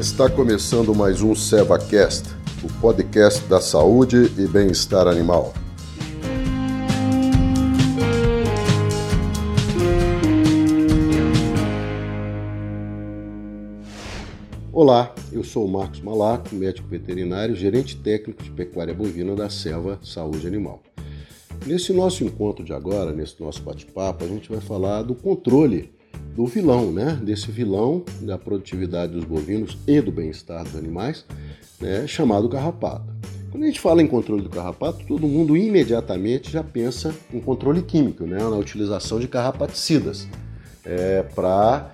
[0.00, 2.30] Está começando mais um SevaCast,
[2.64, 5.52] o podcast da saúde e bem-estar animal.
[14.72, 19.98] Olá, eu sou o Marcos Malaco, médico veterinário, gerente técnico de pecuária bovina da Seva
[20.02, 20.82] Saúde Animal.
[21.66, 25.92] Nesse nosso encontro de agora, nesse nosso bate-papo, a gente vai falar do controle
[26.40, 27.20] do vilão, né?
[27.22, 31.26] Desse vilão da produtividade dos bovinos e do bem-estar dos animais,
[31.78, 32.06] né?
[32.06, 33.04] chamado carrapato.
[33.50, 37.82] Quando a gente fala em controle do carrapato, todo mundo imediatamente já pensa em controle
[37.82, 38.38] químico, né?
[38.38, 40.26] na utilização de carrapaticidas,
[40.82, 41.92] é, para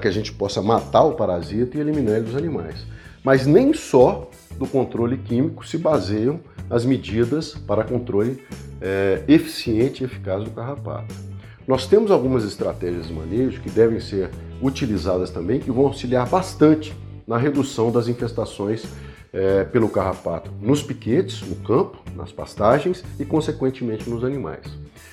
[0.00, 2.84] que a gente possa matar o parasita e eliminar ele dos animais.
[3.22, 8.42] Mas nem só do controle químico se baseiam as medidas para controle
[8.80, 11.31] é, eficiente e eficaz do carrapato.
[11.66, 14.30] Nós temos algumas estratégias de manejo que devem ser
[14.60, 16.94] utilizadas também, que vão auxiliar bastante
[17.26, 18.84] na redução das infestações
[19.32, 24.66] é, pelo carrapato nos piquetes, no campo, nas pastagens e, consequentemente, nos animais.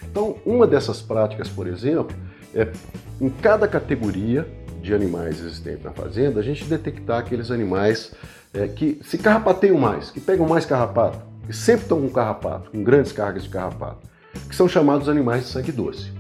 [0.04, 2.16] Então, uma dessas práticas, por exemplo,
[2.54, 2.72] é
[3.22, 4.48] em cada categoria
[4.82, 8.12] de animais existentes na fazenda, a gente detectar aqueles animais
[8.54, 12.84] é, que se carrapateiam mais, que pegam mais carrapato, que sempre estão com carrapato, com
[12.84, 14.08] grandes cargas de carrapato,
[14.48, 16.19] que são chamados animais de sangue doce.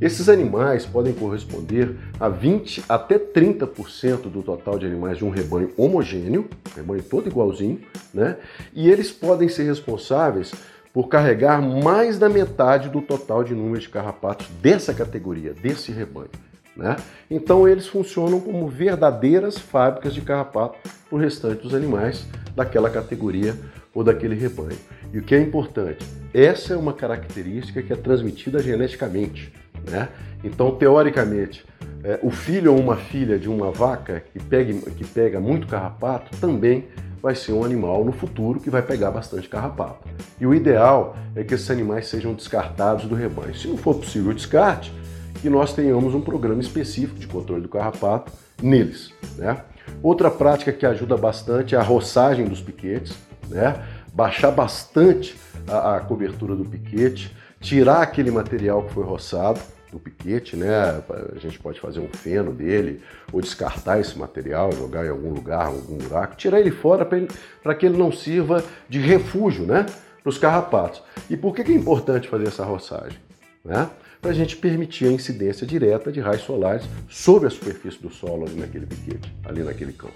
[0.00, 5.72] Esses animais podem corresponder a 20 até 30% do total de animais de um rebanho
[5.76, 7.80] homogêneo, rebanho todo igualzinho,
[8.12, 8.36] né?
[8.74, 10.52] E eles podem ser responsáveis
[10.92, 16.30] por carregar mais da metade do total de número de carrapatos dessa categoria, desse rebanho.
[16.76, 16.96] Né?
[17.30, 23.54] Então eles funcionam como verdadeiras fábricas de carrapato para o restante dos animais daquela categoria
[23.94, 24.78] ou daquele rebanho.
[25.12, 29.52] E o que é importante, essa é uma característica que é transmitida geneticamente.
[29.86, 30.08] Né?
[30.42, 31.64] Então, teoricamente,
[32.02, 36.36] é, o filho ou uma filha de uma vaca que, pegue, que pega muito carrapato
[36.38, 36.86] também
[37.22, 40.08] vai ser um animal no futuro que vai pegar bastante carrapato.
[40.40, 43.54] E o ideal é que esses animais sejam descartados do rebanho.
[43.54, 44.92] Se não for possível o descarte,
[45.40, 48.32] que nós tenhamos um programa específico de controle do carrapato
[48.62, 49.12] neles.
[49.36, 49.56] Né?
[50.02, 53.16] Outra prática que ajuda bastante é a roçagem dos piquetes,
[53.48, 53.82] né?
[54.12, 55.36] baixar bastante
[55.66, 59.60] a, a cobertura do piquete, tirar aquele material que foi roçado
[59.96, 61.02] do piquete, né?
[61.34, 63.00] A gente pode fazer um feno dele
[63.32, 67.86] ou descartar esse material, jogar em algum lugar, algum buraco, tirar ele fora para que
[67.86, 69.86] ele não sirva de refúgio, né?
[70.22, 71.02] Para os carrapatos.
[71.30, 73.18] E por que, que é importante fazer essa roçagem?
[73.64, 73.88] Né?
[74.20, 78.44] Para a gente permitir a incidência direta de raios solares sobre a superfície do solo
[78.44, 80.14] ali naquele piquete, ali naquele campo.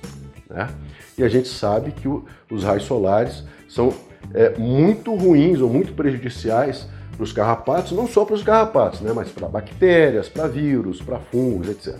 [0.48, 0.68] Né?
[1.16, 3.94] E a gente sabe que o, os raios solares são
[4.34, 6.88] é, muito ruins ou muito prejudiciais
[7.20, 11.18] para os carrapatos, não só para os carrapatos, né, mas para bactérias, para vírus, para
[11.18, 11.94] fungos, etc.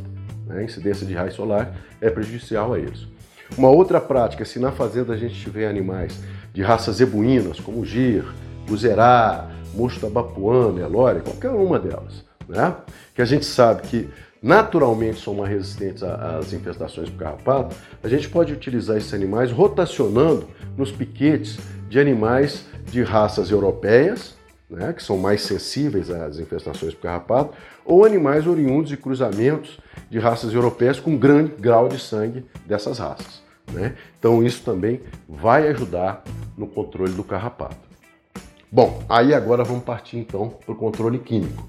[0.47, 3.07] Né, a incidência de raio solar é prejudicial a eles.
[3.59, 6.19] Uma outra prática, se na fazenda a gente tiver animais
[6.55, 8.25] de raças zebuínas, como gir,
[8.67, 12.75] buzerá, mocho tabapuano, nelore, qualquer uma delas, né,
[13.15, 14.09] que a gente sabe que
[14.43, 20.49] naturalmente são mais resistentes às infestações por carrapato, a gente pode utilizar esses animais rotacionando
[20.79, 21.59] nos piquetes
[21.91, 24.40] de animais de raças europeias,
[24.71, 30.19] né, que são mais sensíveis às infestações por carrapato, ou animais oriundos de cruzamentos de
[30.19, 33.43] raças europeias com grande grau de sangue dessas raças.
[33.73, 33.97] Né?
[34.19, 36.23] Então isso também vai ajudar
[36.57, 37.91] no controle do carrapato.
[38.71, 41.69] Bom, aí agora vamos partir então para o controle químico.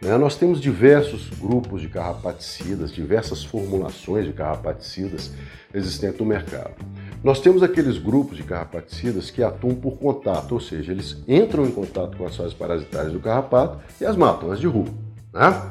[0.00, 0.16] Né?
[0.16, 5.30] Nós temos diversos grupos de carrapaticidas, diversas formulações de carrapaticidas
[5.72, 6.74] existentes no mercado.
[7.22, 11.70] Nós temos aqueles grupos de carrapaticidas que atuam por contato, ou seja, eles entram em
[11.70, 14.94] contato com as fases parasitárias do carrapato e as matam, as derrubam.
[15.32, 15.62] Né?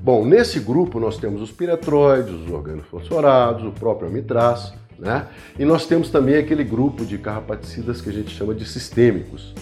[0.00, 5.26] Bom, nesse grupo nós temos os piretroides, os organofosforados, o próprio amitraz, né?
[5.58, 9.52] E nós temos também aquele grupo de carrapaticidas que a gente chama de sistêmicos,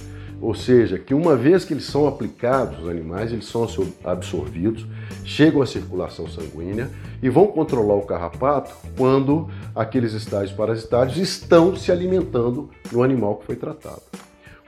[0.43, 3.65] ou seja, que uma vez que eles são aplicados nos animais, eles são
[4.03, 4.85] absorvidos,
[5.25, 6.91] chegam à circulação sanguínea
[7.23, 13.47] e vão controlar o carrapato quando aqueles estágios parasitários estão se alimentando no animal que
[13.47, 14.03] foi tratado.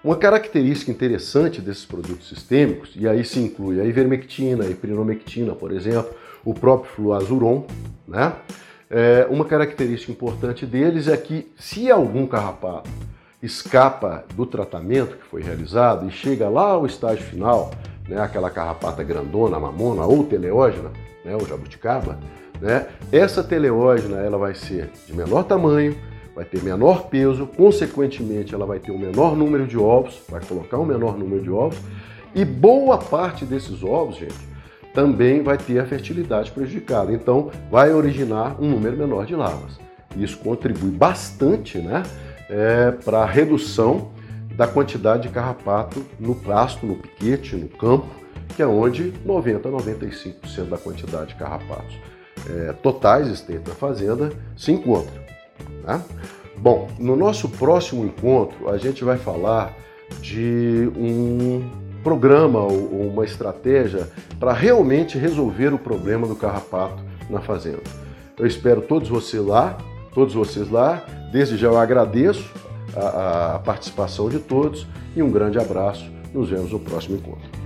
[0.04, 5.72] Uma característica interessante desses produtos sistêmicos, e aí se inclui a ivermectina, a iprinomectina, por
[5.72, 7.66] exemplo, o próprio fluazuron,
[8.06, 8.32] né?
[8.88, 12.88] É, uma característica importante deles é que se algum carrapato
[13.44, 17.70] escapa do tratamento que foi realizado e chega lá ao estágio final,
[18.08, 20.90] né, aquela carrapata grandona, mamona ou teleógena,
[21.24, 22.18] né, o jabuticaba,
[22.60, 25.96] né, essa teleógena ela vai ser de menor tamanho,
[26.34, 30.78] vai ter menor peso, consequentemente ela vai ter um menor número de ovos, vai colocar
[30.78, 31.78] um menor número de ovos,
[32.34, 34.54] e boa parte desses ovos, gente,
[34.92, 37.12] também vai ter a fertilidade prejudicada.
[37.12, 39.78] Então, vai originar um número menor de larvas.
[40.16, 42.02] Isso contribui bastante né,
[42.48, 44.12] é, para redução
[44.56, 48.06] da quantidade de carrapato no pasto, no piquete, no campo,
[48.54, 51.96] que é onde 90 a 95% da quantidade de carrapatos
[52.48, 55.24] é, totais existentes na fazenda se encontra.
[55.84, 56.00] Tá?
[56.56, 59.74] Bom, no nosso próximo encontro a gente vai falar
[60.20, 61.68] de um
[62.02, 64.08] programa ou uma estratégia
[64.38, 67.82] para realmente resolver o problema do carrapato na fazenda.
[68.38, 69.78] Eu espero todos vocês lá,
[70.14, 71.04] todos vocês lá.
[71.32, 72.48] Desde já eu agradeço
[72.96, 76.10] a, a participação de todos e um grande abraço.
[76.32, 77.63] Nos vemos no próximo encontro.